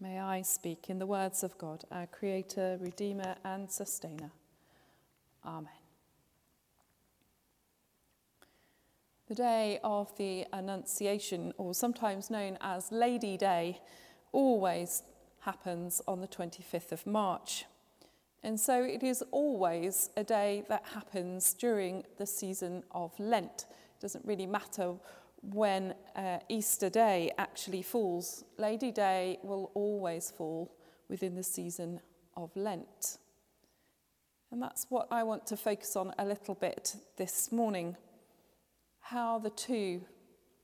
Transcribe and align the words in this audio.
May 0.00 0.20
I 0.20 0.42
speak 0.42 0.90
in 0.90 1.00
the 1.00 1.06
words 1.06 1.42
of 1.42 1.58
God, 1.58 1.82
our 1.90 2.06
Creator, 2.06 2.78
Redeemer, 2.80 3.34
and 3.44 3.68
Sustainer. 3.68 4.30
Amen. 5.44 5.72
The 9.26 9.34
day 9.34 9.80
of 9.82 10.16
the 10.16 10.46
Annunciation, 10.52 11.52
or 11.58 11.74
sometimes 11.74 12.30
known 12.30 12.58
as 12.60 12.92
Lady 12.92 13.36
Day, 13.36 13.80
always 14.30 15.02
happens 15.40 16.00
on 16.06 16.20
the 16.20 16.28
25th 16.28 16.92
of 16.92 17.04
March. 17.04 17.64
And 18.44 18.60
so 18.60 18.80
it 18.84 19.02
is 19.02 19.24
always 19.32 20.10
a 20.16 20.22
day 20.22 20.62
that 20.68 20.84
happens 20.94 21.54
during 21.54 22.04
the 22.18 22.26
season 22.26 22.84
of 22.92 23.18
Lent. 23.18 23.66
It 23.68 24.00
doesn't 24.00 24.24
really 24.24 24.46
matter 24.46 24.94
when 25.42 25.94
uh, 26.16 26.38
Easter 26.48 26.90
Day 26.90 27.30
actually 27.38 27.82
falls. 27.82 28.44
Lady 28.56 28.90
Day 28.90 29.38
will 29.42 29.70
always 29.74 30.30
fall 30.30 30.74
within 31.08 31.34
the 31.34 31.42
season 31.42 32.00
of 32.36 32.54
Lent. 32.56 33.18
And 34.50 34.62
that's 34.62 34.86
what 34.88 35.08
I 35.10 35.22
want 35.22 35.46
to 35.48 35.56
focus 35.56 35.96
on 35.96 36.14
a 36.18 36.24
little 36.24 36.54
bit 36.54 36.96
this 37.16 37.52
morning 37.52 37.96
how 39.00 39.38
the 39.38 39.50
two 39.50 40.02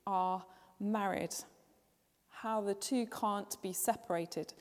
are 0.05 0.43
married, 0.79 1.33
how 2.29 2.61
the 2.61 2.75
two 2.75 3.07
can't 3.07 3.59
be 3.63 3.73
separated. 3.73 4.53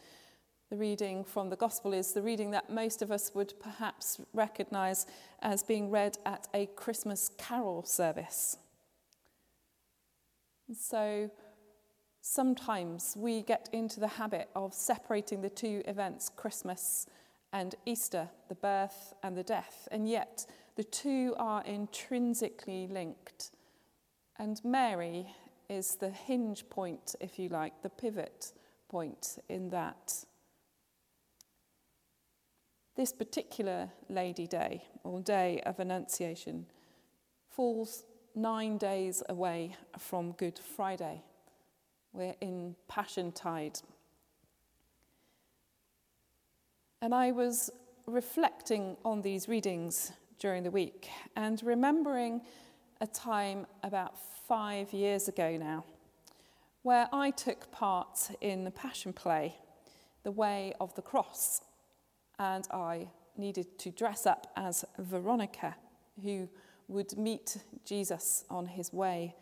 The 0.71 0.77
reading 0.77 1.23
from 1.23 1.51
the 1.51 1.57
Gospel 1.57 1.93
is 1.93 2.13
the 2.13 2.23
reading 2.23 2.51
that 2.53 2.71
most 2.71 3.03
of 3.03 3.11
us 3.13 3.35
would 3.35 3.53
perhaps 3.61 4.21
recognize 4.33 5.07
as 5.43 5.63
being 5.63 5.91
read 5.91 6.17
at 6.25 6.49
a 6.55 6.67
Christmas 6.67 7.31
carol 7.37 7.85
service. 7.85 8.57
So 10.75 11.31
sometimes 12.21 13.15
we 13.17 13.43
get 13.43 13.69
into 13.73 14.01
the 14.01 14.09
habit 14.09 14.49
of 14.55 14.75
separating 14.75 15.41
the 15.41 15.51
two 15.51 15.83
events, 15.87 16.29
Christmas 16.29 17.07
and 17.53 17.75
Easter, 17.87 18.29
the 18.49 18.55
birth 18.55 19.15
and 19.23 19.37
the 19.37 19.43
death, 19.43 19.87
and 19.93 20.09
yet 20.09 20.47
the 20.77 20.85
two 20.85 21.35
are 21.39 21.63
intrinsically 21.65 22.89
linked. 22.89 23.53
And 24.39 24.61
Mary 24.65 25.27
is 25.69 25.97
the 25.97 26.11
hinge 26.11 26.69
point, 26.69 27.15
if 27.21 27.39
you 27.39 27.49
like, 27.49 27.83
the 27.83 27.91
pivot 27.91 28.53
point 28.89 29.39
in 29.49 29.71
that. 29.71 30.25
This 32.97 33.13
particular 33.13 33.91
Lady 34.09 34.47
Day, 34.47 34.85
or 35.05 35.21
Day 35.21 35.61
of 35.65 35.79
Annunciation, 35.79 36.67
falls 37.49 38.05
nine 38.35 38.79
days 38.79 39.23
away 39.29 39.77
from 39.99 40.33
Good 40.33 40.59
Friday. 40.59 41.23
We're 42.13 42.35
in 42.41 42.75
Passion 42.89 43.33
Tide. 43.33 43.79
And 47.01 47.15
I 47.15 47.33
was 47.33 47.71
reflecting 48.07 48.97
on 49.05 49.23
these 49.23 49.49
readings 49.49 50.13
during 50.39 50.63
the 50.63 50.71
week 50.71 51.09
and 51.37 51.63
remembering 51.63 52.43
a 53.01 53.07
time 53.07 53.67
about 53.83 54.15
five 54.49 54.93
years 54.93 55.29
ago 55.29 55.57
now 55.57 55.85
where 56.85 57.09
I 57.13 57.31
took 57.31 57.71
part 57.73 58.31
in 58.43 58.65
the 58.65 58.71
Passion 58.71 59.15
Play, 59.15 59.55
The 60.23 60.31
Way 60.31 60.75
of 60.81 60.95
the 60.95 61.03
Cross, 61.03 61.63
and 62.39 62.69
I 62.71 63.09
needed 63.39 63.79
to 63.79 63.91
dress 63.91 64.27
up 64.27 64.53
as 64.55 64.85
Veronica, 64.99 65.77
who 66.23 66.47
would 66.89 67.17
meet 67.17 67.59
Jesus 67.85 68.45
on 68.51 68.67
his 68.67 68.93
way 68.93 69.35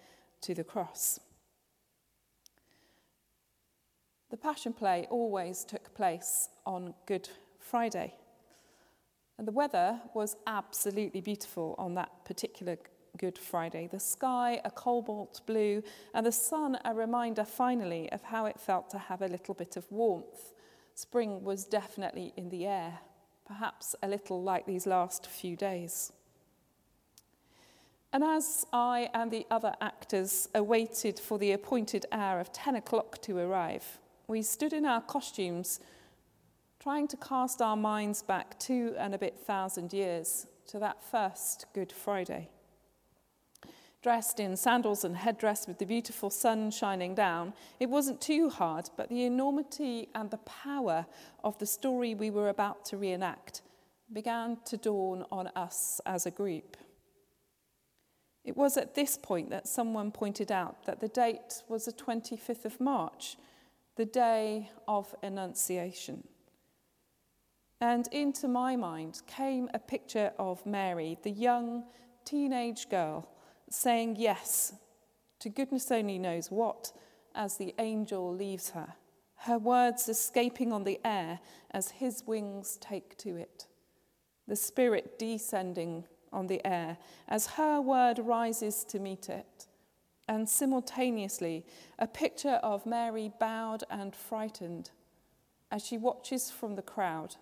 to 0.43 0.55
the 0.55 0.65
cross. 0.65 1.21
The 4.31 4.37
Passion 4.37 4.73
Play 4.73 5.07
always 5.11 5.65
took 5.65 5.95
place 5.95 6.49
on 6.65 6.95
Good 7.07 7.29
Friday. 7.59 8.15
And 9.39 9.47
the 9.47 9.53
weather 9.53 10.01
was 10.15 10.37
absolutely 10.47 11.21
beautiful 11.21 11.75
on 11.79 11.95
that 11.95 12.25
particular 12.25 12.79
Good 13.19 13.37
Friday. 13.37 13.89
The 13.93 14.01
sky 14.01 14.61
a 14.65 14.71
cobalt 14.71 15.43
blue, 15.47 15.83
and 16.15 16.25
the 16.25 16.33
sun 16.33 16.79
a 16.85 16.95
reminder 16.95 17.45
finally 17.45 18.11
of 18.11 18.23
how 18.23 18.47
it 18.47 18.59
felt 18.59 18.89
to 18.91 18.99
have 18.99 19.21
a 19.21 19.29
little 19.29 19.55
bit 19.55 19.77
of 19.77 19.91
warmth. 19.91 20.53
Spring 20.95 21.45
was 21.45 21.65
definitely 21.65 22.33
in 22.37 22.49
the 22.49 22.67
air, 22.67 23.01
perhaps 23.47 23.95
a 24.03 24.09
little 24.09 24.43
like 24.43 24.65
these 24.67 24.87
last 24.87 25.27
few 25.27 25.57
days. 25.57 26.13
And 28.13 28.23
as 28.23 28.67
I 28.75 29.09
and 29.15 29.31
the 29.31 29.47
other 29.51 29.75
actors 29.81 30.49
awaited 30.55 31.19
for 31.19 31.39
the 31.39 31.53
appointed 31.53 32.05
hour 32.13 32.41
of 32.41 32.53
10 32.53 32.77
o'clock 32.77 33.23
to 33.23 33.39
arrive, 33.39 33.99
we 34.29 34.43
stood 34.43 34.75
in 34.75 34.85
our 34.85 35.01
costumes, 35.01 35.81
trying 36.79 37.09
to 37.09 37.17
cast 37.17 37.63
our 37.63 37.77
minds 37.77 38.23
back 38.23 38.59
two 38.59 38.95
and 38.99 39.15
a 39.15 39.19
bit 39.19 39.39
thousand 39.39 39.95
years 39.95 40.47
to 40.67 40.79
that 40.79 41.03
first 41.03 41.67
Good 41.75 41.91
Friday. 41.91 42.51
Dressed 44.03 44.41
in 44.41 44.57
sandals 44.57 45.05
and 45.05 45.17
headdress 45.17 45.67
with 45.67 45.79
the 45.79 45.87
beautiful 45.87 46.29
sun 46.29 46.71
shining 46.71 47.15
down, 47.15 47.55
it 47.81 47.89
wasn't 47.89 48.21
too 48.21 48.51
hard, 48.51 48.91
but 48.97 49.09
the 49.09 49.25
enormity 49.25 50.09
and 50.15 50.31
the 50.31 50.39
power 50.39 51.07
of 51.45 51.57
the 51.59 51.67
story 51.67 52.15
we 52.15 52.29
were 52.29 52.51
about 52.51 52.85
to 52.87 52.99
reenact 52.99 53.63
began 54.13 54.59
to 54.67 54.77
dawn 54.77 55.25
on 55.33 55.47
us 55.57 56.01
as 56.05 56.27
a 56.27 56.31
group. 56.31 56.77
It 58.45 58.57
was 58.57 58.77
at 58.77 58.95
this 58.95 59.17
point 59.17 59.51
that 59.51 59.69
someone 59.69 60.11
pointed 60.11 60.51
out 60.51 60.85
that 60.87 61.01
the 61.01 61.09
date 61.09 61.63
was 61.69 61.85
the 61.85 61.93
25th 61.93 62.65
of 62.65 62.81
March, 62.81 63.37
the 63.97 64.05
day 64.05 64.71
of 64.89 65.15
Annunciation. 65.23 66.27
And 67.81 68.09
into 68.13 68.49
my 68.49 68.77
mind 68.77 69.23
came 69.27 69.69
a 69.75 69.79
picture 69.79 70.33
of 70.39 70.65
Mary, 70.67 71.19
the 71.23 71.31
young 71.31 71.85
teenage 72.25 72.89
girl, 72.89 73.29
saying 73.71 74.17
yes 74.19 74.75
to 75.41 75.49
goodness 75.49 75.91
only 75.91 76.19
knows 76.19 76.51
what 76.51 76.93
as 77.35 77.57
the 77.57 77.75
angel 77.79 78.33
leaves 78.33 78.71
her, 78.71 78.95
her 79.39 79.59
words 79.59 80.09
escaping 80.09 80.73
on 80.73 80.85
the 80.85 81.01
air 81.05 81.41
as 81.73 81.91
his 81.91 82.23
wings 82.27 82.79
take 82.81 83.17
to 83.19 83.37
it, 83.37 83.67
the 84.47 84.55
Spirit 84.55 85.19
descending 85.19 86.05
on 86.33 86.47
the 86.47 86.65
air 86.67 86.99
as 87.29 87.47
her 87.47 87.81
word 87.81 88.19
rises 88.19 88.85
to 88.85 88.99
meet 88.99 89.29
it. 89.29 89.67
And 90.29 90.49
simultaneously, 90.49 91.67
a 91.99 92.07
picture 92.07 92.61
of 92.63 92.87
Mary 92.87 93.33
bowed 93.39 93.85
and 93.91 94.15
frightened 94.15 94.91
as 95.71 95.85
she 95.85 95.99
watches 95.99 96.51
from 96.51 96.77
the 96.77 96.83
crowd. 96.83 97.37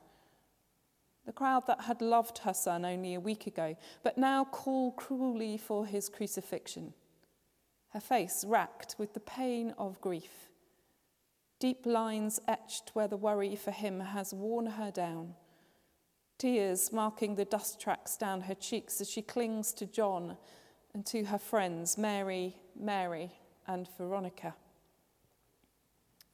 The 1.26 1.32
crowd 1.32 1.66
that 1.66 1.82
had 1.82 2.00
loved 2.00 2.38
her 2.38 2.54
son 2.54 2.84
only 2.84 3.14
a 3.14 3.20
week 3.20 3.46
ago, 3.46 3.76
but 4.02 4.16
now 4.16 4.44
call 4.44 4.92
cruelly 4.92 5.58
for 5.58 5.86
his 5.86 6.08
crucifixion. 6.08 6.94
Her 7.90 8.00
face 8.00 8.44
racked 8.46 8.96
with 8.98 9.14
the 9.14 9.20
pain 9.20 9.74
of 9.76 10.00
grief. 10.00 10.48
Deep 11.58 11.84
lines 11.84 12.40
etched 12.48 12.90
where 12.94 13.08
the 13.08 13.16
worry 13.16 13.54
for 13.54 13.70
him 13.70 14.00
has 14.00 14.32
worn 14.32 14.66
her 14.66 14.90
down 14.90 15.34
tears 16.40 16.90
marking 16.90 17.34
the 17.34 17.44
dust 17.44 17.78
tracks 17.78 18.16
down 18.16 18.40
her 18.40 18.54
cheeks 18.54 19.00
as 19.00 19.10
she 19.10 19.20
clings 19.20 19.74
to 19.74 19.84
John 19.84 20.38
and 20.94 21.04
to 21.06 21.24
her 21.24 21.38
friends, 21.38 21.98
Mary, 21.98 22.56
Mary, 22.74 23.30
and 23.66 23.86
Veronica. 23.98 24.54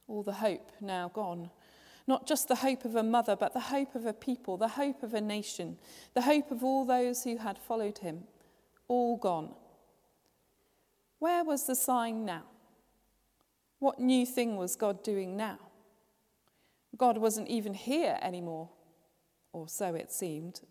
All 0.07 0.23
the 0.23 0.31
hope 0.31 0.71
now 0.79 1.09
gone. 1.09 1.51
Not 2.07 2.25
just 2.25 2.47
the 2.47 2.55
hope 2.55 2.85
of 2.85 2.95
a 2.95 3.03
mother, 3.03 3.35
but 3.35 3.53
the 3.53 3.59
hope 3.59 3.95
of 3.95 4.05
a 4.05 4.13
people, 4.13 4.55
the 4.55 4.69
hope 4.69 5.03
of 5.03 5.13
a 5.13 5.19
nation, 5.19 5.77
the 6.13 6.21
hope 6.21 6.51
of 6.51 6.63
all 6.63 6.85
those 6.85 7.25
who 7.25 7.37
had 7.37 7.59
followed 7.59 7.97
him. 7.97 8.23
All 8.87 9.17
gone. 9.17 9.53
Where 11.19 11.43
was 11.43 11.67
the 11.67 11.75
sign 11.75 12.23
now? 12.23 12.43
What 13.79 13.99
new 13.99 14.25
thing 14.25 14.55
was 14.55 14.77
God 14.77 15.03
doing 15.03 15.35
now? 15.35 15.59
God 16.95 17.17
wasn't 17.17 17.49
even 17.49 17.73
here 17.73 18.17
anymore 18.21 18.69
or 19.53 19.67
so 19.67 19.95
it 19.95 20.11
seemed. 20.11 20.61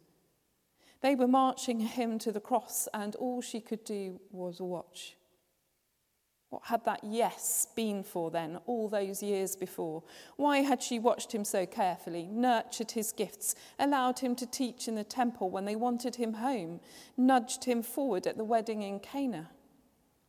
They 1.00 1.14
were 1.14 1.28
marching 1.28 1.80
him 1.80 2.18
to 2.20 2.32
the 2.32 2.40
cross, 2.40 2.88
and 2.94 3.14
all 3.16 3.40
she 3.40 3.60
could 3.60 3.84
do 3.84 4.20
was 4.30 4.60
watch. 4.60 5.16
What 6.48 6.62
had 6.66 6.84
that 6.84 7.00
yes 7.02 7.66
been 7.74 8.02
for 8.02 8.30
then, 8.30 8.58
all 8.66 8.88
those 8.88 9.22
years 9.22 9.56
before? 9.56 10.04
Why 10.36 10.58
had 10.58 10.82
she 10.82 10.98
watched 10.98 11.32
him 11.32 11.44
so 11.44 11.66
carefully, 11.66 12.28
nurtured 12.30 12.92
his 12.92 13.12
gifts, 13.12 13.56
allowed 13.78 14.20
him 14.20 14.36
to 14.36 14.46
teach 14.46 14.86
in 14.86 14.94
the 14.94 15.04
temple 15.04 15.50
when 15.50 15.64
they 15.64 15.76
wanted 15.76 16.16
him 16.16 16.34
home, 16.34 16.80
nudged 17.16 17.64
him 17.64 17.82
forward 17.82 18.26
at 18.26 18.36
the 18.36 18.44
wedding 18.44 18.82
in 18.82 19.00
Cana? 19.00 19.50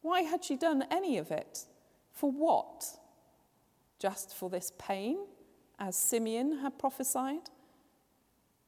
Why 0.01 0.21
had 0.21 0.43
she 0.43 0.55
done 0.55 0.85
any 0.89 1.17
of 1.17 1.31
it? 1.31 1.65
For 2.11 2.31
what? 2.31 2.97
Just 3.99 4.35
for 4.35 4.49
this 4.49 4.71
pain, 4.77 5.19
as 5.79 5.95
Simeon 5.95 6.59
had 6.59 6.79
prophesied? 6.79 7.49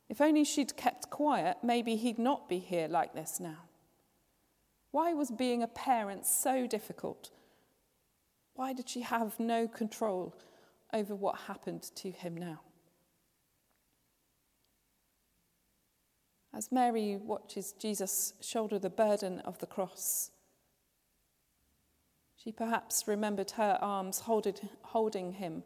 If 0.10 0.20
only 0.20 0.44
she'd 0.44 0.76
kept 0.76 1.10
quiet, 1.10 1.58
maybe 1.64 1.96
he'd 1.96 2.20
not 2.20 2.50
be 2.50 2.60
here 2.60 2.88
like 2.88 3.14
this 3.14 3.40
now. 3.40 3.60
Why 4.92 5.14
was 5.14 5.30
being 5.30 5.64
a 5.64 5.68
parent 5.68 6.26
so 6.26 6.66
difficult? 6.66 7.30
Why 8.56 8.74
did 8.74 8.90
she 8.90 9.02
have 9.02 9.40
no 9.40 9.68
control 9.68 10.34
over 10.94 11.16
what 11.16 11.42
happened 11.42 11.84
to 11.96 12.12
him 12.12 12.36
now. 12.36 12.62
As 16.54 16.72
Mary 16.72 17.18
watches 17.18 17.74
Jesus 17.74 18.34
shoulder 18.42 18.80
the 18.80 18.90
burden 18.90 19.40
of 19.42 19.60
the 19.60 19.68
cross, 19.68 20.32
she 22.36 22.52
perhaps 22.52 23.08
remembered 23.08 23.52
her 23.52 23.78
arms 23.82 24.24
holding 24.84 25.34
him 25.34 25.64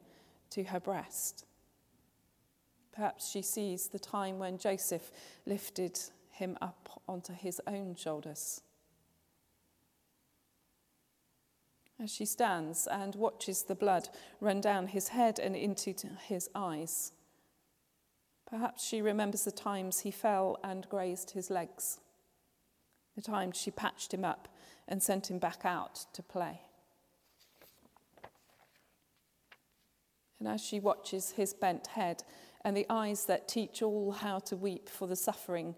to 0.49 0.63
her 0.65 0.79
breast. 0.79 1.45
Perhaps 2.93 3.29
she 3.29 3.41
sees 3.41 3.87
the 3.87 3.99
time 3.99 4.37
when 4.37 4.57
Joseph 4.57 5.11
lifted 5.45 5.99
him 6.29 6.57
up 6.61 7.01
onto 7.07 7.33
his 7.33 7.59
own 7.65 7.95
shoulders. 7.95 8.61
As 12.01 12.11
she 12.11 12.25
stands 12.25 12.87
and 12.87 13.15
watches 13.15 13.63
the 13.63 13.75
blood 13.75 14.09
run 14.39 14.61
down 14.61 14.87
his 14.87 15.09
head 15.09 15.39
and 15.39 15.55
into 15.55 15.93
his 16.27 16.49
eyes, 16.53 17.13
perhaps 18.45 18.85
she 18.85 19.01
remembers 19.01 19.43
the 19.43 19.51
times 19.51 19.99
he 20.01 20.11
fell 20.11 20.59
and 20.63 20.89
grazed 20.89 21.31
his 21.31 21.49
legs, 21.49 21.99
the 23.15 23.21
times 23.21 23.57
she 23.57 23.71
patched 23.71 24.13
him 24.13 24.25
up 24.25 24.47
and 24.87 25.01
sent 25.01 25.31
him 25.31 25.39
back 25.39 25.61
out 25.63 26.05
to 26.13 26.21
play. 26.21 26.61
And 30.39 30.47
as 30.47 30.61
she 30.61 30.79
watches 30.79 31.31
his 31.31 31.53
bent 31.53 31.87
head 31.87 32.23
and 32.63 32.75
the 32.75 32.85
eyes 32.89 33.25
that 33.25 33.47
teach 33.47 33.81
all 33.81 34.11
how 34.11 34.39
to 34.39 34.55
weep 34.55 34.89
for 34.89 35.07
the 35.07 35.15
suffering, 35.15 35.75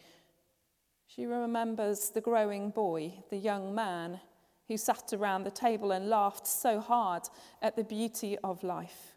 she 1.08 1.26
remembers 1.26 2.10
the 2.10 2.22
growing 2.22 2.70
boy, 2.70 3.14
the 3.30 3.38
young 3.38 3.74
man 3.74 4.20
who 4.68 4.78
sat 4.78 5.14
around 5.14 5.44
the 5.44 5.52
table 5.52 5.92
and 5.92 6.10
laughed 6.10 6.48
so 6.48 6.80
hard 6.80 7.24
at 7.62 7.76
the 7.76 7.84
beauty 7.84 8.38
of 8.44 8.64
life, 8.64 9.16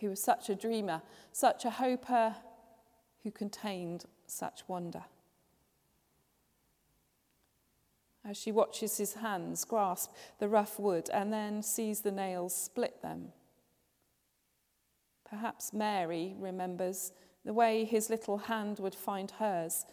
who 0.00 0.08
was 0.08 0.22
such 0.22 0.48
a 0.48 0.54
dreamer, 0.54 1.02
such 1.32 1.64
a 1.64 1.70
hoper, 1.70 2.34
who 3.22 3.30
contained 3.30 4.04
such 4.26 4.62
wonder. 4.68 5.04
As 8.24 8.36
she 8.36 8.52
watches 8.52 8.98
his 8.98 9.14
hands 9.14 9.64
grasp 9.64 10.12
the 10.38 10.48
rough 10.48 10.78
wood 10.78 11.08
and 11.12 11.32
then 11.32 11.62
sees 11.62 12.00
the 12.00 12.12
nails 12.12 12.54
split 12.54 13.02
them, 13.02 13.32
Perhaps 15.30 15.72
Mary 15.72 16.34
remembers 16.38 17.12
the 17.44 17.52
way 17.52 17.84
his 17.84 18.08
little 18.08 18.38
hand 18.38 18.78
would 18.78 18.94
find 18.94 19.30
hers 19.32 19.84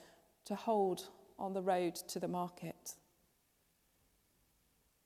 to 0.45 0.55
hold 0.55 1.09
on 1.37 1.53
the 1.53 1.61
road 1.61 1.95
to 1.95 2.19
the 2.19 2.27
market. 2.27 2.95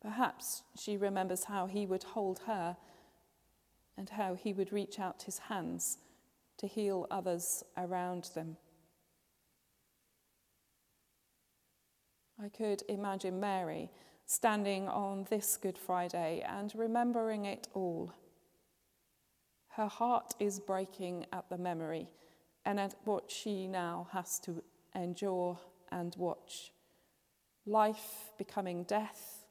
Perhaps 0.01 0.63
she 0.79 0.97
remembers 0.97 1.45
how 1.45 1.65
he 1.65 1.85
would 1.85 2.03
hold 2.03 2.39
her 2.45 2.77
and 3.97 4.09
how 4.09 4.33
he 4.33 4.53
would 4.53 4.71
reach 4.71 4.99
out 4.99 5.23
his 5.23 5.39
hands 5.39 5.97
to 6.57 6.67
heal 6.67 7.07
others 7.11 7.63
around 7.77 8.29
them. 8.35 8.57
I 12.41 12.47
could 12.47 12.83
imagine 12.87 13.39
Mary 13.39 13.91
standing 14.25 14.87
on 14.87 15.25
this 15.29 15.57
Good 15.57 15.77
Friday 15.77 16.45
and 16.47 16.73
remembering 16.75 17.45
it 17.45 17.67
all 17.73 18.13
her 19.79 19.87
heart 19.87 20.35
is 20.41 20.59
breaking 20.59 21.25
at 21.31 21.47
the 21.49 21.57
memory 21.57 22.09
and 22.65 22.81
at 22.81 22.95
what 23.05 23.31
she 23.31 23.65
now 23.65 24.09
has 24.11 24.37
to 24.37 24.61
endure 24.93 25.57
and 25.89 26.13
watch. 26.17 26.73
Life 27.65 28.33
becoming 28.37 28.83
death, 28.83 29.45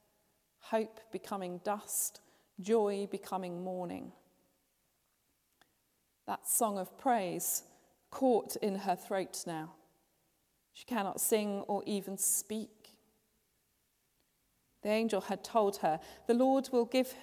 hope 0.58 1.00
becoming 1.12 1.62
dust, 1.64 2.20
joy 2.60 3.08
becoming 3.10 3.64
mourning. 3.64 4.12
That 6.26 6.46
song 6.46 6.76
of 6.76 6.98
praise 6.98 7.62
caught 8.10 8.54
in 8.56 8.80
her 8.80 8.96
throat 8.96 9.44
now. 9.46 9.76
She 10.74 10.84
cannot 10.84 11.22
sing 11.22 11.62
or 11.68 11.82
even 11.86 12.18
speak. 12.18 12.98
The 14.82 14.90
angel 14.90 15.22
had 15.22 15.42
told 15.42 15.78
her, 15.78 15.98
The 16.26 16.34
Lord 16.34 16.68
will 16.70 16.84
give 16.84 17.14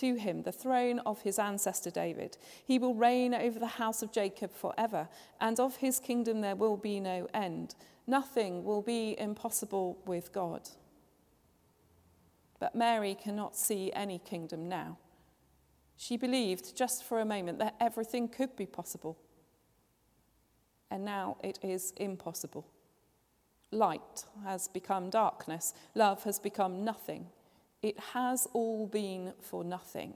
to 0.00 0.14
him 0.16 0.42
the 0.42 0.52
throne 0.52 0.98
of 1.00 1.22
his 1.22 1.38
ancestor 1.38 1.90
David. 1.90 2.36
He 2.64 2.78
will 2.78 2.94
reign 2.94 3.34
over 3.34 3.58
the 3.58 3.66
house 3.66 4.02
of 4.02 4.12
Jacob 4.12 4.52
forever, 4.54 5.08
and 5.40 5.60
of 5.60 5.76
his 5.76 6.00
kingdom 6.00 6.40
there 6.40 6.56
will 6.56 6.76
be 6.76 7.00
no 7.00 7.28
end. 7.34 7.74
Nothing 8.06 8.64
will 8.64 8.82
be 8.82 9.14
impossible 9.18 9.98
with 10.06 10.32
God. 10.32 10.68
But 12.58 12.74
Mary 12.74 13.14
cannot 13.14 13.56
see 13.56 13.92
any 13.92 14.18
kingdom 14.18 14.68
now. 14.68 14.98
She 15.96 16.16
believed 16.16 16.76
just 16.76 17.04
for 17.04 17.20
a 17.20 17.24
moment 17.24 17.58
that 17.58 17.76
everything 17.78 18.28
could 18.28 18.56
be 18.56 18.66
possible. 18.66 19.18
And 20.90 21.04
now 21.04 21.36
it 21.42 21.58
is 21.62 21.92
impossible. 21.98 22.66
Light 23.70 24.24
has 24.44 24.66
become 24.66 25.10
darkness, 25.10 25.74
love 25.94 26.24
has 26.24 26.38
become 26.38 26.84
nothing. 26.84 27.26
It 27.82 27.98
has 28.12 28.46
all 28.52 28.86
been 28.86 29.32
for 29.40 29.64
nothing. 29.64 30.14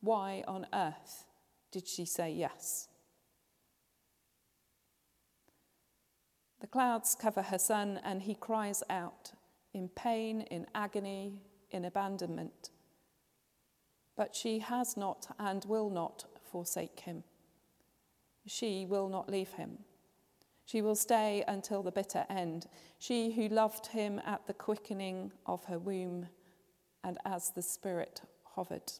Why 0.00 0.44
on 0.46 0.66
earth 0.72 1.24
did 1.70 1.86
she 1.86 2.04
say 2.04 2.30
yes? 2.32 2.88
The 6.60 6.66
clouds 6.66 7.16
cover 7.20 7.42
her 7.42 7.58
son, 7.58 8.00
and 8.02 8.22
he 8.22 8.34
cries 8.34 8.82
out 8.90 9.32
in 9.72 9.88
pain, 9.88 10.40
in 10.42 10.66
agony, 10.74 11.34
in 11.70 11.84
abandonment. 11.84 12.70
But 14.16 14.34
she 14.34 14.58
has 14.58 14.96
not 14.96 15.34
and 15.38 15.64
will 15.64 15.90
not 15.90 16.24
forsake 16.50 17.00
him. 17.00 17.22
She 18.46 18.86
will 18.86 19.08
not 19.08 19.30
leave 19.30 19.50
him. 19.50 19.78
She 20.68 20.82
will 20.82 20.96
stay 20.96 21.42
until 21.48 21.82
the 21.82 21.90
bitter 21.90 22.26
end, 22.28 22.66
she 22.98 23.32
who 23.32 23.48
loved 23.48 23.86
him 23.86 24.20
at 24.26 24.46
the 24.46 24.52
quickening 24.52 25.32
of 25.46 25.64
her 25.64 25.78
womb 25.78 26.28
and 27.02 27.16
as 27.24 27.48
the 27.48 27.62
Spirit 27.62 28.20
hovered. 28.44 28.92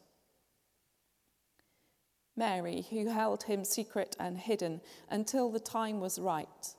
Mary, 2.34 2.86
who 2.88 3.10
held 3.10 3.42
him 3.42 3.64
secret 3.64 4.16
and 4.18 4.38
hidden 4.38 4.80
until 5.10 5.50
the 5.50 5.60
time 5.60 6.00
was 6.00 6.18
right. 6.18 6.74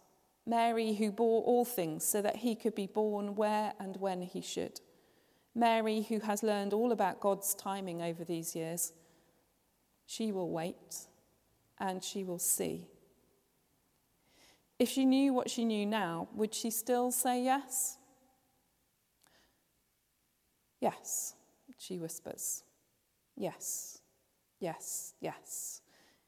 Mary, 0.48 0.96
who 0.96 1.12
bore 1.12 1.44
all 1.44 1.66
things 1.66 2.04
so 2.04 2.20
that 2.24 2.38
he 2.38 2.56
could 2.56 2.74
be 2.74 2.88
born 2.88 3.36
where 3.36 3.74
and 3.80 3.96
when 3.98 4.24
he 4.24 4.42
should. 4.42 4.82
Mary, 5.54 6.02
who 6.02 6.20
has 6.22 6.42
learned 6.42 6.74
all 6.74 6.92
about 6.92 7.20
God's 7.20 7.54
timing 7.54 8.02
over 8.02 8.24
these 8.24 8.56
years. 8.56 8.92
She 10.08 10.32
will 10.32 10.50
wait 10.50 11.06
and 11.78 12.04
she 12.04 12.24
will 12.24 12.40
see 12.40 12.88
if 14.80 14.88
she 14.90 15.04
knew 15.06 15.34
what 15.34 15.50
she 15.50 15.66
knew 15.66 15.86
now, 15.86 16.30
would 16.34 16.54
she 16.54 16.72
still 16.72 17.12
say 17.12 17.44
yes? 17.44 17.98
Yes, 20.80 21.36
she 21.78 22.00
whispers. 22.00 22.64
Yes, 23.36 24.00
yes, 24.60 25.14
yes. 25.20 25.82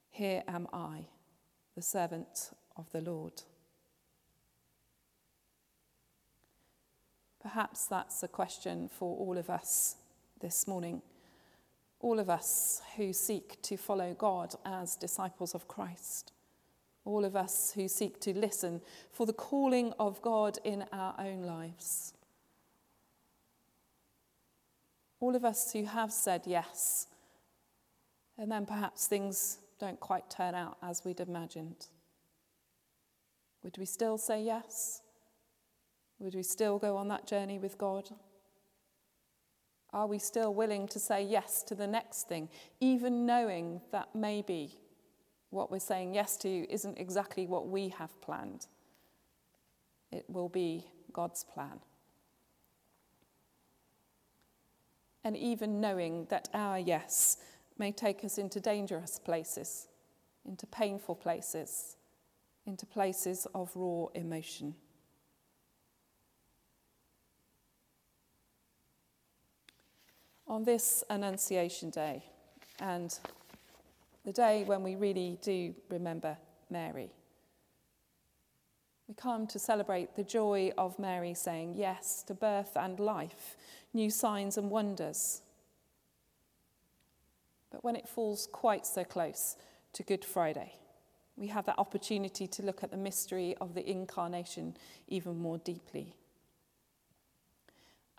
Here 0.10 0.44
am 0.50 0.68
I, 0.74 1.08
the 1.76 1.82
servant 1.82 2.52
of 2.76 2.92
the 2.92 3.00
Lord. 3.00 3.42
Perhaps 7.42 7.86
that's 7.88 8.22
a 8.22 8.28
question 8.28 8.90
for 8.90 9.18
all 9.18 9.38
of 9.38 9.50
us 9.50 9.96
this 10.42 10.68
morning. 10.68 11.02
All 12.02 12.20
of 12.20 12.30
us 12.30 12.82
who 12.98 13.14
seek 13.14 13.62
to 13.62 13.78
follow 13.78 14.14
God 14.14 14.56
as 14.66 14.98
disciples 14.98 15.56
of 15.56 15.68
Christ 15.70 16.34
all 17.04 17.26
of 17.26 17.36
us 17.36 17.72
who 17.74 17.88
seek 17.88 18.20
to 18.22 18.38
listen 18.38 18.82
for 19.12 19.26
the 19.26 19.34
calling 19.34 19.94
of 20.00 20.22
God 20.22 20.60
in 20.64 20.86
our 20.92 21.16
own 21.18 21.44
lives. 21.44 22.14
All 25.20 25.36
of 25.36 25.46
us 25.46 25.72
who 25.72 25.86
have 25.86 26.12
said 26.12 26.44
yes, 26.46 27.08
and 28.38 28.52
then 28.52 28.66
perhaps 28.66 29.08
things 29.08 29.60
don't 29.80 30.00
quite 30.00 30.30
turn 30.30 30.56
out 30.56 30.78
as 30.82 31.04
we'd 31.06 31.20
imagined. 31.20 31.88
Would 33.64 33.78
we 33.78 33.86
still 33.86 34.18
say 34.18 34.42
yes? 34.42 35.02
Would 36.20 36.36
we 36.36 36.44
still 36.44 36.80
go 36.80 36.98
on 36.98 37.08
that 37.10 37.28
journey 37.28 37.60
with 37.60 37.78
God? 37.78 38.10
Are 39.94 40.08
we 40.08 40.20
still 40.20 40.54
willing 40.54 40.88
to 40.90 41.00
say 41.00 41.24
yes 41.24 41.64
to 41.64 41.76
the 41.76 41.88
next 41.88 42.28
thing, 42.28 42.50
even 42.80 43.26
knowing 43.26 43.82
that 43.92 44.16
maybe 44.16 44.78
what 45.52 45.70
we're 45.70 45.80
saying 45.80 46.16
yes 46.16 46.38
to 46.38 46.50
isn't 46.72 46.98
exactly 46.98 47.46
what 47.46 47.68
we 47.68 47.90
have 47.90 48.20
planned. 48.22 48.68
It 50.12 50.26
will 50.28 50.50
be 50.50 50.88
God's 51.14 51.44
plan. 51.44 51.80
And 55.24 55.38
even 55.38 55.80
knowing 55.80 56.26
that 56.30 56.50
our 56.54 56.80
yes 56.80 57.38
may 57.78 57.92
take 57.92 58.24
us 58.24 58.38
into 58.38 58.60
dangerous 58.60 59.20
places, 59.20 59.88
into 60.46 60.66
painful 60.66 61.16
places, 61.16 61.96
into 62.66 62.86
places 62.86 63.46
of 63.54 63.72
raw 63.76 64.08
emotion. 64.16 64.74
On 70.48 70.64
this 70.64 71.04
Annunciation 71.10 71.90
Day, 71.90 72.24
and 72.80 73.18
the 74.26 74.32
day 74.32 74.64
when 74.66 74.84
we 74.84 74.96
really 74.96 75.38
do 75.42 75.74
remember 75.90 76.38
Mary, 76.70 77.12
we 79.08 79.16
come 79.16 79.46
to 79.48 79.60
celebrate 79.60 80.16
the 80.16 80.24
joy 80.24 80.72
of 80.78 80.98
Mary 80.98 81.34
saying 81.34 81.74
yes 81.76 82.24
to 82.24 82.34
birth 82.34 82.78
and 82.78 83.00
life, 83.00 83.58
new 83.94 84.10
signs 84.10 84.58
and 84.58 84.70
wonders. 84.70 85.42
But 87.72 87.84
when 87.84 87.96
it 87.96 88.08
falls 88.08 88.48
quite 88.52 88.86
so 88.86 89.04
close 89.04 89.58
to 89.94 90.04
Good 90.04 90.24
Friday, 90.24 90.76
we 91.36 91.48
have 91.48 91.66
that 91.66 91.80
opportunity 91.80 92.48
to 92.48 92.64
look 92.64 92.84
at 92.84 92.92
the 92.92 92.98
mystery 92.98 93.56
of 93.60 93.74
the 93.74 93.90
incarnation 93.90 94.78
even 95.08 95.38
more 95.38 95.58
deeply. 95.58 96.16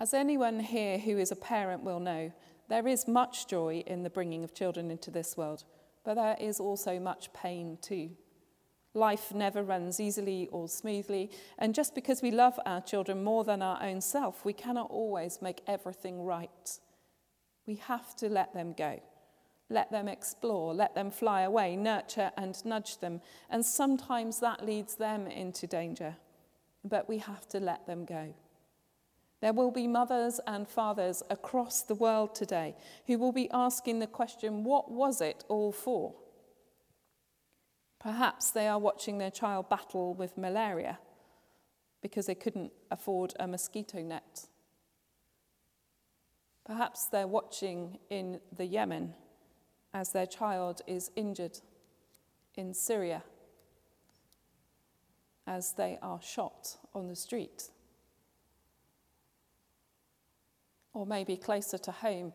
As 0.00 0.12
anyone 0.12 0.58
here 0.58 0.98
who 0.98 1.16
is 1.16 1.30
a 1.30 1.36
parent 1.36 1.84
will 1.84 2.00
know, 2.00 2.32
there 2.68 2.88
is 2.88 3.06
much 3.06 3.46
joy 3.46 3.84
in 3.86 4.02
the 4.02 4.10
bringing 4.10 4.42
of 4.42 4.52
children 4.52 4.90
into 4.90 5.10
this 5.10 5.36
world, 5.36 5.64
but 6.04 6.14
there 6.14 6.36
is 6.40 6.60
also 6.60 6.98
much 6.98 7.32
pain 7.32 7.78
too. 7.80 8.10
Life 8.94 9.32
never 9.32 9.62
runs 9.62 10.00
easily 10.00 10.48
or 10.52 10.68
smoothly, 10.68 11.30
and 11.58 11.74
just 11.74 11.94
because 11.94 12.20
we 12.20 12.30
love 12.30 12.60
our 12.66 12.80
children 12.80 13.24
more 13.24 13.42
than 13.42 13.62
our 13.62 13.82
own 13.82 14.00
self, 14.00 14.44
we 14.44 14.52
cannot 14.52 14.90
always 14.90 15.40
make 15.40 15.62
everything 15.66 16.24
right. 16.24 16.78
We 17.66 17.76
have 17.76 18.14
to 18.16 18.28
let 18.28 18.52
them 18.52 18.74
go, 18.76 19.00
let 19.70 19.90
them 19.90 20.08
explore, 20.08 20.74
let 20.74 20.94
them 20.94 21.10
fly 21.10 21.42
away, 21.42 21.74
nurture 21.76 22.32
and 22.36 22.62
nudge 22.66 22.98
them, 22.98 23.22
and 23.48 23.64
sometimes 23.64 24.40
that 24.40 24.66
leads 24.66 24.96
them 24.96 25.26
into 25.26 25.66
danger, 25.66 26.16
but 26.84 27.08
we 27.08 27.18
have 27.18 27.48
to 27.48 27.60
let 27.60 27.86
them 27.86 28.04
go. 28.04 28.34
There 29.42 29.52
will 29.52 29.72
be 29.72 29.88
mothers 29.88 30.38
and 30.46 30.68
fathers 30.68 31.20
across 31.28 31.82
the 31.82 31.96
world 31.96 32.32
today 32.32 32.76
who 33.08 33.18
will 33.18 33.32
be 33.32 33.50
asking 33.50 33.98
the 33.98 34.06
question 34.06 34.62
what 34.62 34.88
was 34.88 35.20
it 35.20 35.44
all 35.48 35.72
for? 35.72 36.14
Perhaps 37.98 38.52
they 38.52 38.68
are 38.68 38.78
watching 38.78 39.18
their 39.18 39.32
child 39.32 39.68
battle 39.68 40.14
with 40.14 40.38
malaria 40.38 41.00
because 42.00 42.26
they 42.26 42.36
couldn't 42.36 42.70
afford 42.92 43.34
a 43.40 43.48
mosquito 43.48 44.00
net. 44.00 44.46
Perhaps 46.64 47.06
they're 47.06 47.26
watching 47.26 47.98
in 48.10 48.38
the 48.56 48.66
Yemen 48.66 49.12
as 49.92 50.12
their 50.12 50.26
child 50.26 50.82
is 50.86 51.10
injured 51.16 51.58
in 52.54 52.74
Syria, 52.74 53.24
as 55.48 55.72
they 55.72 55.98
are 56.00 56.22
shot 56.22 56.76
on 56.94 57.08
the 57.08 57.16
street. 57.16 57.70
Or 60.94 61.06
maybe 61.06 61.36
closer 61.36 61.78
to 61.78 61.92
home, 61.92 62.32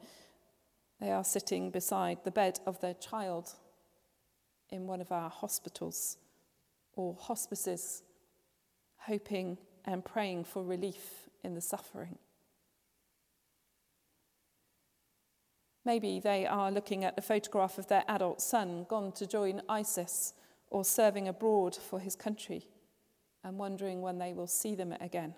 they 1.00 1.12
are 1.12 1.24
sitting 1.24 1.70
beside 1.70 2.24
the 2.24 2.32
bed 2.32 2.60
of 2.66 2.82
their 2.82 2.96
child 2.96 3.54
in 4.70 4.88
one 4.88 5.02
of 5.02 5.12
our 5.12 5.30
hospitals 5.30 6.18
or 6.94 7.16
hospices, 7.20 8.04
hoping 8.98 9.58
and 9.86 10.04
praying 10.04 10.44
for 10.44 10.64
relief 10.64 11.30
in 11.44 11.54
the 11.54 11.62
suffering. 11.62 12.18
Maybe 15.86 16.20
they 16.20 16.46
are 16.46 16.70
looking 16.70 17.06
at 17.06 17.18
a 17.18 17.22
photograph 17.22 17.78
of 17.78 17.88
their 17.88 18.04
adult 18.10 18.42
son 18.42 18.86
gone 18.90 19.14
to 19.14 19.26
join 19.26 19.62
ISIS 19.70 20.34
or 20.70 20.84
serving 20.84 21.30
abroad 21.30 21.78
for 21.78 22.00
his 22.00 22.14
country 22.14 22.68
and 23.42 23.58
wondering 23.58 24.02
when 24.02 24.18
they 24.18 24.34
will 24.34 24.48
see 24.48 24.76
them 24.76 24.92
again. 25.00 25.36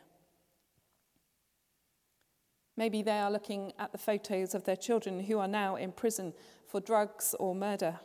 Maybe 2.80 3.02
they 3.02 3.20
are 3.20 3.30
looking 3.30 3.74
at 3.78 3.92
the 3.92 3.98
photos 3.98 4.56
of 4.56 4.64
their 4.64 4.78
children 4.78 5.20
who 5.26 5.38
are 5.40 5.50
now 5.50 5.76
in 5.76 5.92
prison 5.92 6.32
for 6.66 6.80
drugs 6.80 7.36
or 7.38 7.54
murder 7.54 8.00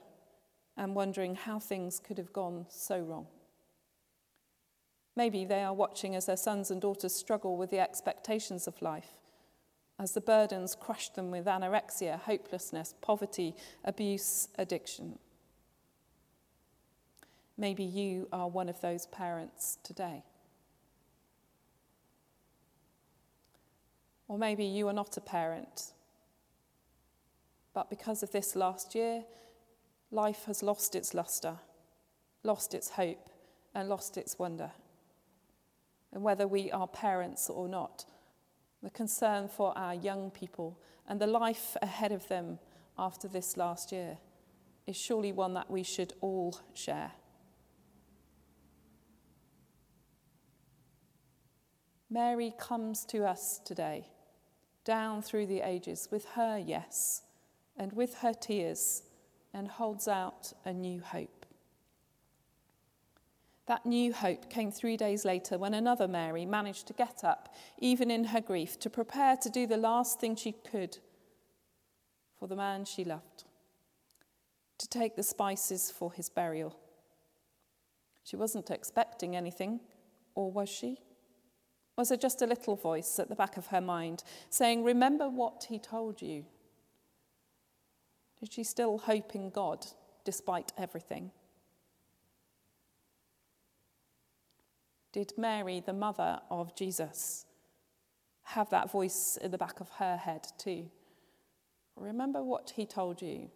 and 0.77 0.97
wondering 0.97 1.37
how 1.37 1.61
things 1.61 2.01
could 2.01 2.19
have 2.19 2.33
gone 2.33 2.67
so 2.69 2.99
wrong. 2.99 3.29
Maybe 5.15 5.45
they 5.45 5.63
are 5.63 5.73
watching 5.73 6.17
as 6.17 6.27
their 6.27 6.37
sons 6.37 6.73
and 6.73 6.81
daughters 6.81 7.15
struggle 7.15 7.57
with 7.57 7.71
the 7.71 7.79
expectations 7.79 8.67
of 8.67 8.83
life, 8.83 9.13
as 9.97 10.11
the 10.11 10.21
burdens 10.21 10.75
crush 10.75 11.09
them 11.11 11.31
with 11.31 11.45
anorexia, 11.45 12.19
hopelessness, 12.19 12.97
poverty, 13.01 13.55
abuse, 13.85 14.49
addiction. 14.59 15.21
Maybe 17.57 17.85
you 17.85 18.27
are 18.33 18.49
one 18.49 18.69
of 18.69 18.81
those 18.81 19.07
parents 19.07 19.79
today. 19.85 20.25
Or 24.29 24.39
maybe 24.39 24.65
you 24.65 24.89
are 24.89 24.93
not 24.93 25.17
a 25.17 25.21
parent, 25.21 25.93
but 27.75 27.91
because 27.91 28.23
of 28.23 28.33
this 28.33 28.57
last 28.57 28.95
year, 28.95 29.25
life 30.11 30.45
has 30.47 30.63
lost 30.63 30.95
its 30.95 31.13
lustre, 31.13 31.59
lost 32.43 32.73
its 32.73 32.91
hope, 32.91 33.29
and 33.75 33.89
lost 33.89 34.17
its 34.17 34.39
wonder. 34.39 34.71
And 36.13 36.23
whether 36.23 36.47
we 36.47 36.71
are 36.71 36.87
parents 36.87 37.51
or 37.51 37.69
not, 37.69 38.07
the 38.83 38.91
concern 38.91 39.49
for 39.49 39.77
our 39.77 39.95
young 39.95 40.31
people 40.31 40.79
and 41.09 41.21
the 41.21 41.27
life 41.27 41.77
ahead 41.83 42.13
of 42.13 42.29
them 42.29 42.59
after 42.99 43.27
this 43.27 43.57
last 43.57 43.93
year 43.93 44.19
is 44.87 44.97
surely 44.97 45.33
one 45.33 45.55
that 45.55 45.71
we 45.71 45.83
should 45.83 46.13
all 46.21 46.61
share. 46.75 47.13
Mary 52.11 52.55
comes 52.59 53.05
to 53.07 53.25
us 53.25 53.59
today, 53.65 54.07
down 54.85 55.23
through 55.23 55.47
the 55.47 55.61
ages, 55.61 56.09
with 56.11 56.25
her 56.35 56.59
yes 56.59 57.23
and 57.77 57.93
with 57.93 58.19
her 58.19 58.33
tears 58.33 59.03
and 59.53 59.69
holds 59.69 60.07
out 60.07 60.53
a 60.65 60.73
new 60.73 61.01
hope. 61.01 61.47
That 63.67 63.87
new 63.87 64.13
hope 64.13 64.51
came 64.51 64.71
three 64.71 64.97
days 64.97 65.25
later 65.25 65.57
when 65.57 65.73
another 65.73 66.07
Mary 66.07 66.45
managed 66.45 66.87
to 66.89 66.93
get 66.93 67.25
up, 67.25 67.55
even 67.79 68.11
in 68.11 68.25
her 68.25 68.41
grief, 68.41 68.79
to 68.81 68.91
prepare 68.91 69.37
to 69.39 69.49
do 69.49 69.67
the 69.67 69.79
last 69.79 70.21
thing 70.21 70.37
she 70.37 70.53
could 70.53 70.99
for 72.39 72.47
the 72.47 72.57
man 72.57 72.85
she 72.85 73.05
loved, 73.05 73.45
to 74.77 74.89
take 74.89 75.17
the 75.17 75.23
spices 75.23 75.91
for 75.91 76.13
his 76.13 76.29
burial. 76.29 76.77
She 78.23 78.37
wasn't 78.37 78.71
expecting 78.71 79.35
anything, 79.35 79.81
or 80.35 80.51
was 80.51 80.69
she? 80.69 80.99
Was 81.97 82.11
it 82.11 82.21
just 82.21 82.43
a 82.43 82.47
little 82.47 82.77
voice 82.77 83.19
at 83.19 83.29
the 83.29 83.37
back 83.37 83.57
of 83.57 83.69
her 83.69 83.81
mind 83.81 84.25
saying, 84.51 84.83
Remember 84.83 85.29
what 85.29 85.67
he 85.69 85.79
told 85.79 86.21
you? 86.21 86.45
Did 88.41 88.53
she 88.53 88.65
still 88.65 88.99
hope 88.99 89.35
in 89.35 89.51
God 89.51 89.87
despite 90.25 90.73
everything? 90.77 91.31
Did 95.13 95.33
Mary, 95.39 95.81
the 95.85 95.93
mother 95.93 96.41
of 96.51 96.75
Jesus, 96.75 97.47
have 98.43 98.69
that 98.71 98.91
voice 98.91 99.39
in 99.41 99.53
the 99.53 99.59
back 99.59 99.81
of 99.81 99.89
her 99.99 100.17
head 100.17 100.49
too? 100.59 100.91
Remember 101.95 102.43
what 102.43 102.73
he 102.75 102.85
told 102.85 103.23
you. 103.23 103.51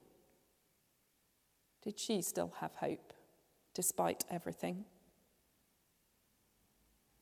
Did 1.82 1.98
she 1.98 2.22
still 2.22 2.52
have 2.60 2.76
hope 2.76 3.12
despite 3.74 4.24
everything? 4.30 4.84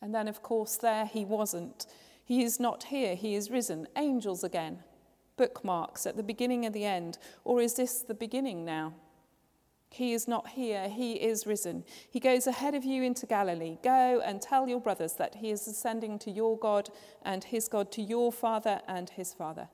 And 0.00 0.14
then, 0.14 0.28
of 0.28 0.42
course, 0.42 0.76
there 0.76 1.06
he 1.06 1.24
wasn't. 1.24 1.86
He 2.24 2.42
is 2.42 2.60
not 2.60 2.84
here, 2.84 3.14
he 3.14 3.34
is 3.34 3.50
risen. 3.50 3.86
Angels 3.96 4.44
again 4.44 4.82
bookmarks 5.36 6.06
at 6.06 6.16
the 6.16 6.22
beginning 6.22 6.64
and 6.64 6.74
the 6.74 6.84
end? 6.84 7.18
Or 7.44 7.60
is 7.60 7.74
this 7.74 8.00
the 8.00 8.14
beginning 8.14 8.64
now? 8.64 8.94
He 9.88 10.12
is 10.12 10.26
not 10.26 10.48
here, 10.48 10.88
he 10.88 11.14
is 11.14 11.46
risen. 11.46 11.84
He 12.10 12.20
goes 12.20 12.46
ahead 12.46 12.74
of 12.74 12.84
you 12.84 13.02
into 13.02 13.24
Galilee. 13.24 13.78
Go 13.82 14.20
and 14.24 14.42
tell 14.42 14.68
your 14.68 14.80
brothers 14.80 15.14
that 15.14 15.36
he 15.36 15.50
is 15.50 15.66
ascending 15.66 16.18
to 16.20 16.30
your 16.30 16.58
God 16.58 16.90
and 17.22 17.44
his 17.44 17.68
God, 17.68 17.92
to 17.92 18.02
your 18.02 18.32
Father 18.32 18.80
and 18.88 19.08
his 19.08 19.32
Father. 19.32 19.68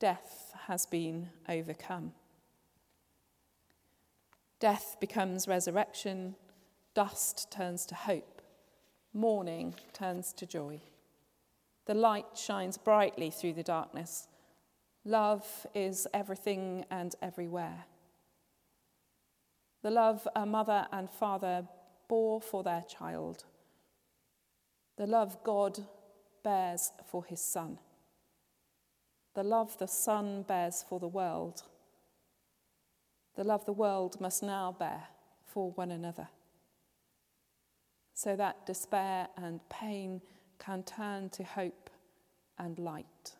Death 0.00 0.54
has 0.66 0.86
been 0.86 1.28
overcome. 1.48 2.12
Death 4.58 4.96
becomes 4.98 5.46
resurrection, 5.46 6.34
dust 6.94 7.50
turns 7.52 7.84
to 7.86 7.94
hope, 7.94 8.31
mourning 9.12 9.74
turns 9.92 10.32
to 10.34 10.46
joy. 10.46 10.80
The 11.86 11.94
light 11.94 12.26
shines 12.36 12.78
brightly 12.78 13.30
through 13.30 13.54
the 13.54 13.62
darkness. 13.62 14.28
Love 15.04 15.66
is 15.74 16.06
everything 16.14 16.84
and 16.90 17.14
everywhere. 17.20 17.84
The 19.82 19.90
love 19.90 20.28
a 20.36 20.46
mother 20.46 20.86
and 20.92 21.10
father 21.10 21.66
bore 22.08 22.40
for 22.40 22.62
their 22.62 22.82
child. 22.82 23.44
The 24.96 25.06
love 25.06 25.42
God 25.42 25.80
bears 26.44 26.92
for 27.10 27.24
his 27.24 27.40
son. 27.40 27.78
The 29.34 29.42
love 29.42 29.76
the 29.78 29.88
son 29.88 30.42
bears 30.42 30.84
for 30.88 31.00
the 31.00 31.08
world. 31.08 31.62
The 33.34 33.44
love 33.44 33.64
the 33.64 33.72
world 33.72 34.20
must 34.20 34.42
now 34.42 34.76
bear 34.78 35.04
for 35.46 35.70
one 35.72 35.90
another. 35.90 36.28
So 38.14 38.36
that 38.36 38.66
despair 38.66 39.28
and 39.36 39.60
pain 39.68 40.20
can 40.58 40.82
turn 40.82 41.28
to 41.30 41.42
hope 41.42 41.90
and 42.58 42.78
light. 42.78 43.32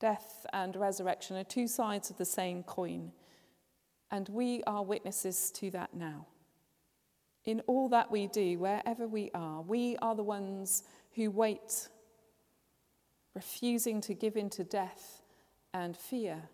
Death 0.00 0.46
and 0.52 0.76
resurrection 0.76 1.36
are 1.36 1.44
two 1.44 1.66
sides 1.66 2.10
of 2.10 2.16
the 2.16 2.24
same 2.24 2.62
coin, 2.62 3.12
and 4.10 4.28
we 4.28 4.62
are 4.66 4.84
witnesses 4.84 5.50
to 5.52 5.70
that 5.70 5.94
now. 5.94 6.26
In 7.44 7.60
all 7.66 7.88
that 7.90 8.10
we 8.10 8.26
do, 8.26 8.58
wherever 8.58 9.06
we 9.06 9.30
are, 9.34 9.60
we 9.62 9.96
are 9.98 10.14
the 10.14 10.22
ones 10.22 10.82
who 11.14 11.30
wait, 11.30 11.88
refusing 13.34 14.00
to 14.02 14.14
give 14.14 14.36
in 14.36 14.48
to 14.50 14.64
death 14.64 15.22
and 15.72 15.96
fear, 15.96 16.48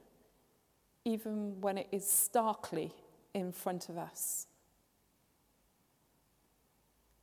even 1.05 1.61
when 1.61 1.79
it 1.79 1.89
is 1.93 2.09
starkly 2.09 2.93
in 3.35 3.53
front 3.53 3.89
of 3.89 3.99
us. 3.99 4.47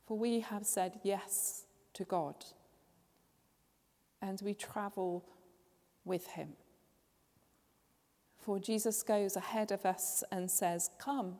For 0.08 0.16
we 0.16 0.40
have 0.40 0.64
said 0.64 1.00
yes 1.02 1.66
to 1.92 2.02
God, 2.02 2.46
and 4.22 4.40
we 4.42 4.54
travel 4.54 5.22
with 6.02 6.28
him. 6.28 6.54
For 8.38 8.58
Jesus 8.58 9.02
goes 9.02 9.36
ahead 9.36 9.70
of 9.70 9.84
us 9.84 10.24
and 10.32 10.50
says, 10.50 10.88
Come, 10.98 11.36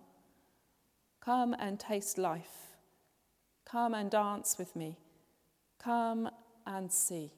come 1.19 1.57
and 1.59 1.81
taste 1.81 2.19
life. 2.19 2.77
Come 3.65 3.95
and 3.95 4.11
dance 4.11 4.57
with 4.59 4.77
me. 4.77 4.99
Come 5.83 6.29
and 6.67 6.93
see. 6.93 7.33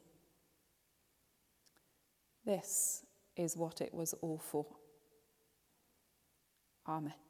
This 2.44 3.04
is 3.36 3.56
what 3.56 3.80
it 3.80 3.94
was 3.94 4.14
all 4.14 4.38
for. 4.38 4.66
Amen. 6.88 7.29